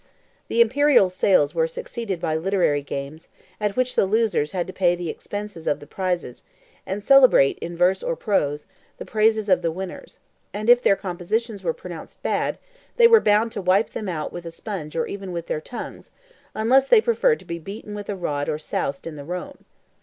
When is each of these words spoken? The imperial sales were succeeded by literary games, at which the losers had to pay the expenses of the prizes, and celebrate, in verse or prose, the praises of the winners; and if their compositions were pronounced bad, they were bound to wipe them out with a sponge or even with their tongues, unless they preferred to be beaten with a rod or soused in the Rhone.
The 0.47 0.61
imperial 0.61 1.11
sales 1.11 1.53
were 1.53 1.67
succeeded 1.67 2.19
by 2.19 2.35
literary 2.35 2.81
games, 2.81 3.27
at 3.59 3.75
which 3.75 3.95
the 3.95 4.07
losers 4.07 4.51
had 4.51 4.65
to 4.65 4.73
pay 4.73 4.95
the 4.95 5.11
expenses 5.11 5.67
of 5.67 5.79
the 5.79 5.85
prizes, 5.85 6.43
and 6.87 7.03
celebrate, 7.03 7.59
in 7.59 7.77
verse 7.77 8.01
or 8.01 8.15
prose, 8.15 8.65
the 8.97 9.05
praises 9.05 9.47
of 9.47 9.61
the 9.61 9.71
winners; 9.71 10.17
and 10.55 10.71
if 10.71 10.81
their 10.81 10.95
compositions 10.95 11.63
were 11.63 11.71
pronounced 11.71 12.23
bad, 12.23 12.57
they 12.97 13.07
were 13.07 13.21
bound 13.21 13.51
to 13.51 13.61
wipe 13.61 13.91
them 13.91 14.09
out 14.09 14.33
with 14.33 14.47
a 14.47 14.49
sponge 14.49 14.95
or 14.95 15.05
even 15.05 15.31
with 15.31 15.45
their 15.45 15.61
tongues, 15.61 16.09
unless 16.55 16.87
they 16.87 16.99
preferred 16.99 17.37
to 17.37 17.45
be 17.45 17.59
beaten 17.59 17.93
with 17.93 18.09
a 18.09 18.15
rod 18.15 18.49
or 18.49 18.57
soused 18.57 19.05
in 19.05 19.17
the 19.17 19.23
Rhone. 19.23 19.65